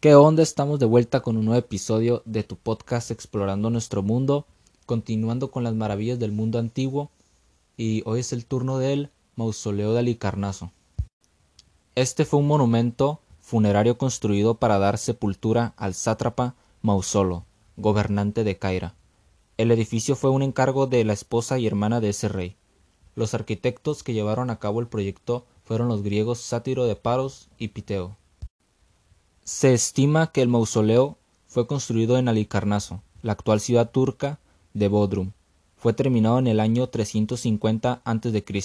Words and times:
¿Qué 0.00 0.14
onda? 0.14 0.44
Estamos 0.44 0.78
de 0.78 0.86
vuelta 0.86 1.22
con 1.22 1.36
un 1.36 1.46
nuevo 1.46 1.58
episodio 1.58 2.22
de 2.24 2.44
tu 2.44 2.54
podcast 2.54 3.10
Explorando 3.10 3.68
nuestro 3.68 4.00
mundo, 4.00 4.46
continuando 4.86 5.50
con 5.50 5.64
las 5.64 5.74
maravillas 5.74 6.20
del 6.20 6.30
mundo 6.30 6.60
antiguo 6.60 7.10
y 7.76 8.04
hoy 8.06 8.20
es 8.20 8.32
el 8.32 8.46
turno 8.46 8.78
del 8.78 9.10
Mausoleo 9.34 9.94
de 9.94 9.98
Alicarnaso. 9.98 10.70
Este 11.96 12.24
fue 12.24 12.38
un 12.38 12.46
monumento 12.46 13.18
funerario 13.40 13.98
construido 13.98 14.54
para 14.54 14.78
dar 14.78 14.98
sepultura 14.98 15.74
al 15.76 15.94
sátrapa 15.94 16.54
Mausolo, 16.80 17.44
gobernante 17.76 18.44
de 18.44 18.56
Caira. 18.56 18.94
El 19.56 19.72
edificio 19.72 20.14
fue 20.14 20.30
un 20.30 20.42
encargo 20.42 20.86
de 20.86 21.02
la 21.02 21.12
esposa 21.12 21.58
y 21.58 21.66
hermana 21.66 22.00
de 22.00 22.10
ese 22.10 22.28
rey. 22.28 22.54
Los 23.16 23.34
arquitectos 23.34 24.04
que 24.04 24.12
llevaron 24.12 24.50
a 24.50 24.60
cabo 24.60 24.78
el 24.78 24.86
proyecto 24.86 25.44
fueron 25.64 25.88
los 25.88 26.04
griegos 26.04 26.38
Sátiro 26.38 26.84
de 26.84 26.94
Paros 26.94 27.48
y 27.58 27.66
Piteo. 27.66 28.16
Se 29.50 29.72
estima 29.72 30.30
que 30.30 30.42
el 30.42 30.48
mausoleo 30.48 31.16
fue 31.46 31.66
construido 31.66 32.18
en 32.18 32.28
Alicarnaso, 32.28 33.00
la 33.22 33.32
actual 33.32 33.60
ciudad 33.60 33.90
turca 33.90 34.38
de 34.74 34.88
Bodrum. 34.88 35.32
Fue 35.78 35.94
terminado 35.94 36.38
en 36.38 36.48
el 36.48 36.60
año 36.60 36.86
350 36.88 38.02
a.C. 38.04 38.64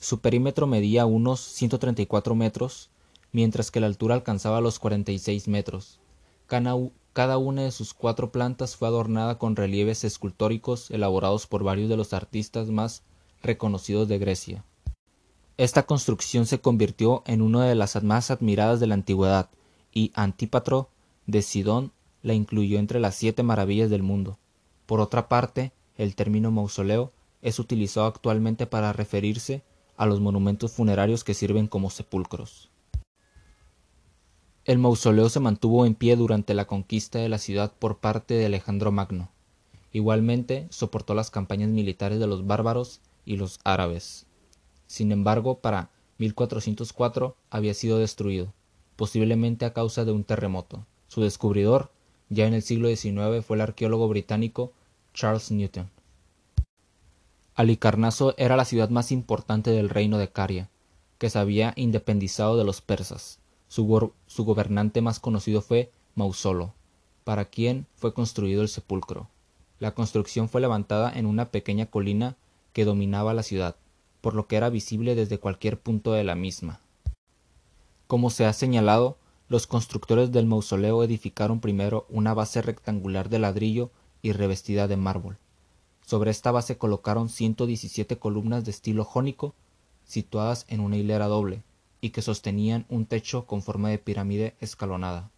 Su 0.00 0.20
perímetro 0.20 0.66
medía 0.66 1.04
unos 1.04 1.40
134 1.40 2.34
metros, 2.34 2.88
mientras 3.32 3.70
que 3.70 3.80
la 3.80 3.86
altura 3.86 4.14
alcanzaba 4.14 4.62
los 4.62 4.78
46 4.78 5.46
metros. 5.48 6.00
Cada 6.46 7.36
una 7.36 7.64
de 7.64 7.70
sus 7.70 7.92
cuatro 7.92 8.32
plantas 8.32 8.76
fue 8.76 8.88
adornada 8.88 9.36
con 9.36 9.56
relieves 9.56 10.04
escultóricos 10.04 10.90
elaborados 10.90 11.46
por 11.46 11.64
varios 11.64 11.90
de 11.90 11.98
los 11.98 12.14
artistas 12.14 12.70
más 12.70 13.02
reconocidos 13.42 14.08
de 14.08 14.16
Grecia. 14.16 14.64
Esta 15.58 15.82
construcción 15.82 16.46
se 16.46 16.62
convirtió 16.62 17.22
en 17.26 17.42
una 17.42 17.66
de 17.66 17.74
las 17.74 18.02
más 18.02 18.30
admiradas 18.30 18.80
de 18.80 18.86
la 18.86 18.94
antigüedad, 18.94 19.50
y 19.92 20.10
Antípatro 20.14 20.88
de 21.26 21.42
Sidón 21.42 21.92
la 22.22 22.34
incluyó 22.34 22.78
entre 22.78 23.00
las 23.00 23.16
siete 23.16 23.42
maravillas 23.42 23.90
del 23.90 24.02
mundo. 24.02 24.38
Por 24.86 25.00
otra 25.00 25.28
parte, 25.28 25.72
el 25.96 26.14
término 26.14 26.50
mausoleo 26.50 27.12
es 27.42 27.58
utilizado 27.58 28.06
actualmente 28.06 28.66
para 28.66 28.92
referirse 28.92 29.62
a 29.96 30.06
los 30.06 30.20
monumentos 30.20 30.72
funerarios 30.72 31.24
que 31.24 31.34
sirven 31.34 31.66
como 31.66 31.90
sepulcros. 31.90 32.70
El 34.64 34.78
mausoleo 34.78 35.28
se 35.28 35.40
mantuvo 35.40 35.86
en 35.86 35.94
pie 35.94 36.16
durante 36.16 36.54
la 36.54 36.66
conquista 36.66 37.18
de 37.18 37.28
la 37.28 37.38
ciudad 37.38 37.72
por 37.78 37.98
parte 37.98 38.34
de 38.34 38.46
Alejandro 38.46 38.92
Magno. 38.92 39.30
Igualmente 39.92 40.68
soportó 40.70 41.14
las 41.14 41.30
campañas 41.30 41.68
militares 41.70 42.20
de 42.20 42.28
los 42.28 42.46
bárbaros 42.46 43.00
y 43.24 43.36
los 43.36 43.58
árabes. 43.64 44.26
Sin 44.86 45.10
embargo, 45.10 45.58
para 45.58 45.90
1404 46.18 47.36
había 47.50 47.74
sido 47.74 47.98
destruido 47.98 48.54
posiblemente 49.02 49.64
a 49.64 49.72
causa 49.72 50.04
de 50.04 50.12
un 50.12 50.22
terremoto. 50.22 50.86
Su 51.08 51.22
descubridor, 51.22 51.90
ya 52.28 52.46
en 52.46 52.54
el 52.54 52.62
siglo 52.62 52.86
XIX, 52.86 53.44
fue 53.44 53.56
el 53.56 53.62
arqueólogo 53.62 54.06
británico 54.06 54.74
Charles 55.12 55.50
Newton. 55.50 55.90
Alicarnaso 57.56 58.32
era 58.38 58.54
la 58.56 58.64
ciudad 58.64 58.90
más 58.90 59.10
importante 59.10 59.72
del 59.72 59.88
reino 59.88 60.18
de 60.18 60.30
Caria, 60.30 60.70
que 61.18 61.30
se 61.30 61.40
había 61.40 61.72
independizado 61.74 62.56
de 62.56 62.62
los 62.62 62.80
persas. 62.80 63.40
Su, 63.66 64.12
su 64.28 64.44
gobernante 64.44 65.00
más 65.00 65.18
conocido 65.18 65.62
fue 65.62 65.90
Mausolo, 66.14 66.72
para 67.24 67.46
quien 67.46 67.88
fue 67.96 68.14
construido 68.14 68.62
el 68.62 68.68
sepulcro. 68.68 69.28
La 69.80 69.96
construcción 69.96 70.48
fue 70.48 70.60
levantada 70.60 71.10
en 71.12 71.26
una 71.26 71.50
pequeña 71.50 71.86
colina 71.86 72.36
que 72.72 72.84
dominaba 72.84 73.34
la 73.34 73.42
ciudad, 73.42 73.74
por 74.20 74.34
lo 74.34 74.46
que 74.46 74.54
era 74.54 74.70
visible 74.70 75.16
desde 75.16 75.40
cualquier 75.40 75.80
punto 75.80 76.12
de 76.12 76.22
la 76.22 76.36
misma. 76.36 76.78
Como 78.12 78.28
se 78.28 78.44
ha 78.44 78.52
señalado, 78.52 79.16
los 79.48 79.66
constructores 79.66 80.30
del 80.32 80.44
mausoleo 80.44 81.02
edificaron 81.02 81.60
primero 81.60 82.04
una 82.10 82.34
base 82.34 82.60
rectangular 82.60 83.30
de 83.30 83.38
ladrillo 83.38 83.90
y 84.20 84.32
revestida 84.32 84.86
de 84.86 84.98
mármol. 84.98 85.38
Sobre 86.04 86.30
esta 86.30 86.50
base 86.50 86.76
colocaron 86.76 87.30
117 87.30 88.18
columnas 88.18 88.66
de 88.66 88.70
estilo 88.70 89.06
jónico, 89.06 89.54
situadas 90.04 90.66
en 90.68 90.80
una 90.80 90.98
hilera 90.98 91.26
doble, 91.26 91.62
y 92.02 92.10
que 92.10 92.20
sostenían 92.20 92.84
un 92.90 93.06
techo 93.06 93.46
con 93.46 93.62
forma 93.62 93.88
de 93.88 93.96
pirámide 93.96 94.56
escalonada. 94.60 95.30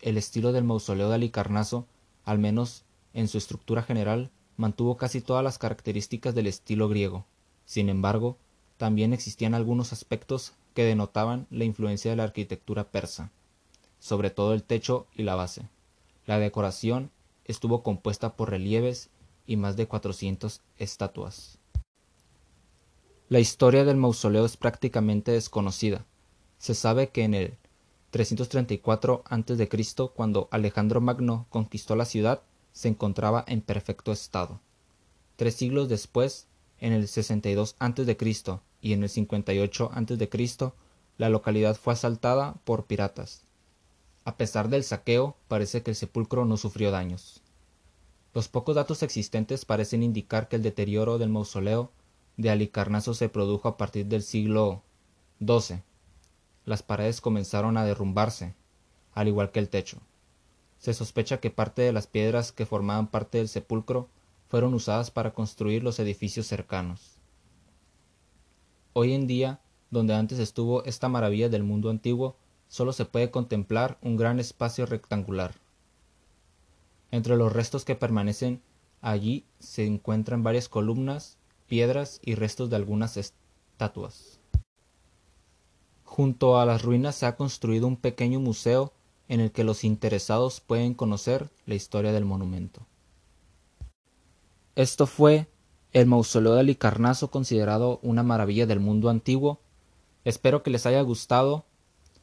El 0.00 0.18
estilo 0.18 0.50
del 0.50 0.64
mausoleo 0.64 1.08
de 1.08 1.14
Alicarnaso, 1.14 1.86
al 2.24 2.40
menos 2.40 2.82
en 3.14 3.28
su 3.28 3.38
estructura 3.38 3.84
general, 3.84 4.32
mantuvo 4.56 4.96
casi 4.96 5.20
todas 5.20 5.44
las 5.44 5.58
características 5.58 6.34
del 6.34 6.48
estilo 6.48 6.88
griego. 6.88 7.26
Sin 7.64 7.88
embargo, 7.88 8.38
también 8.76 9.12
existían 9.12 9.54
algunos 9.54 9.92
aspectos 9.92 10.52
que 10.76 10.84
denotaban 10.84 11.46
la 11.48 11.64
influencia 11.64 12.10
de 12.10 12.18
la 12.18 12.24
arquitectura 12.24 12.90
persa, 12.90 13.32
sobre 13.98 14.28
todo 14.28 14.52
el 14.52 14.62
techo 14.62 15.06
y 15.16 15.22
la 15.22 15.34
base. 15.34 15.70
La 16.26 16.38
decoración 16.38 17.10
estuvo 17.46 17.82
compuesta 17.82 18.36
por 18.36 18.50
relieves 18.50 19.08
y 19.46 19.56
más 19.56 19.76
de 19.76 19.88
400 19.88 20.60
estatuas. 20.76 21.58
La 23.30 23.40
historia 23.40 23.86
del 23.86 23.96
mausoleo 23.96 24.44
es 24.44 24.58
prácticamente 24.58 25.32
desconocida. 25.32 26.04
Se 26.58 26.74
sabe 26.74 27.08
que 27.08 27.24
en 27.24 27.32
el 27.32 27.56
334 28.10 29.24
a.C., 29.24 29.68
cuando 30.14 30.46
Alejandro 30.50 31.00
Magno 31.00 31.46
conquistó 31.48 31.96
la 31.96 32.04
ciudad, 32.04 32.42
se 32.72 32.88
encontraba 32.88 33.46
en 33.48 33.62
perfecto 33.62 34.12
estado. 34.12 34.60
Tres 35.36 35.54
siglos 35.54 35.88
después, 35.88 36.48
en 36.80 36.92
el 36.92 37.08
62 37.08 37.76
a.C., 37.78 38.60
y 38.86 38.92
en 38.92 39.02
el 39.02 39.08
58 39.08 39.90
a.C. 39.92 40.72
la 41.18 41.28
localidad 41.28 41.74
fue 41.74 41.94
asaltada 41.94 42.54
por 42.62 42.86
piratas. 42.86 43.42
A 44.24 44.36
pesar 44.36 44.68
del 44.68 44.84
saqueo, 44.84 45.34
parece 45.48 45.82
que 45.82 45.90
el 45.90 45.96
sepulcro 45.96 46.44
no 46.44 46.56
sufrió 46.56 46.92
daños. 46.92 47.42
Los 48.32 48.46
pocos 48.46 48.76
datos 48.76 49.02
existentes 49.02 49.64
parecen 49.64 50.04
indicar 50.04 50.46
que 50.46 50.54
el 50.54 50.62
deterioro 50.62 51.18
del 51.18 51.30
mausoleo 51.30 51.90
de 52.36 52.48
Alicarnaso 52.48 53.12
se 53.12 53.28
produjo 53.28 53.66
a 53.66 53.76
partir 53.76 54.06
del 54.06 54.22
siglo 54.22 54.84
XII. 55.44 55.82
Las 56.64 56.84
paredes 56.84 57.20
comenzaron 57.20 57.76
a 57.78 57.84
derrumbarse, 57.84 58.54
al 59.14 59.26
igual 59.26 59.50
que 59.50 59.58
el 59.58 59.68
techo. 59.68 59.98
Se 60.78 60.94
sospecha 60.94 61.40
que 61.40 61.50
parte 61.50 61.82
de 61.82 61.92
las 61.92 62.06
piedras 62.06 62.52
que 62.52 62.66
formaban 62.66 63.08
parte 63.08 63.38
del 63.38 63.48
sepulcro 63.48 64.08
fueron 64.48 64.74
usadas 64.74 65.10
para 65.10 65.34
construir 65.34 65.82
los 65.82 65.98
edificios 65.98 66.46
cercanos. 66.46 67.15
Hoy 68.98 69.12
en 69.12 69.26
día, 69.26 69.60
donde 69.90 70.14
antes 70.14 70.38
estuvo 70.38 70.82
esta 70.84 71.10
maravilla 71.10 71.50
del 71.50 71.62
mundo 71.62 71.90
antiguo, 71.90 72.34
solo 72.66 72.94
se 72.94 73.04
puede 73.04 73.30
contemplar 73.30 73.98
un 74.00 74.16
gran 74.16 74.40
espacio 74.40 74.86
rectangular. 74.86 75.54
Entre 77.10 77.36
los 77.36 77.52
restos 77.52 77.84
que 77.84 77.94
permanecen 77.94 78.62
allí 79.02 79.44
se 79.58 79.84
encuentran 79.84 80.42
varias 80.42 80.70
columnas, 80.70 81.36
piedras 81.66 82.20
y 82.24 82.36
restos 82.36 82.70
de 82.70 82.76
algunas 82.76 83.18
estatuas. 83.18 84.40
Junto 86.04 86.58
a 86.58 86.64
las 86.64 86.80
ruinas 86.80 87.16
se 87.16 87.26
ha 87.26 87.36
construido 87.36 87.86
un 87.86 87.98
pequeño 87.98 88.40
museo 88.40 88.94
en 89.28 89.40
el 89.40 89.52
que 89.52 89.64
los 89.64 89.84
interesados 89.84 90.62
pueden 90.62 90.94
conocer 90.94 91.50
la 91.66 91.74
historia 91.74 92.12
del 92.12 92.24
monumento. 92.24 92.86
Esto 94.74 95.06
fue 95.06 95.48
el 95.96 96.04
mausoleo 96.04 96.52
de 96.52 96.60
Alicarnaso 96.60 97.30
considerado 97.30 98.00
una 98.02 98.22
maravilla 98.22 98.66
del 98.66 98.80
mundo 98.80 99.08
antiguo. 99.08 99.60
Espero 100.26 100.62
que 100.62 100.68
les 100.68 100.84
haya 100.84 101.00
gustado 101.00 101.64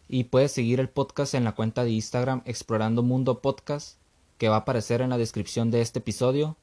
y 0.08 0.26
puedes 0.26 0.52
seguir 0.52 0.80
el 0.80 0.90
podcast 0.90 1.34
en 1.34 1.44
la 1.44 1.56
cuenta 1.56 1.84
de 1.84 1.90
Instagram 1.90 2.44
Explorando 2.46 3.02
Mundo 3.02 3.42
Podcast 3.42 3.98
que 4.38 4.48
va 4.48 4.58
a 4.58 4.60
aparecer 4.60 5.02
en 5.02 5.10
la 5.10 5.18
descripción 5.18 5.72
de 5.72 5.82
este 5.82 5.98
episodio 5.98 6.56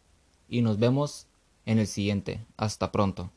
y 0.48 0.62
nos 0.62 0.78
vemos 0.78 1.26
en 1.66 1.81
el 1.81 1.88
siguiente. 1.88 2.47
Hasta 2.56 2.93
pronto. 2.93 3.32